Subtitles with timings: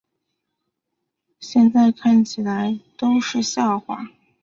[1.39, 4.09] 现在看起来都是笑话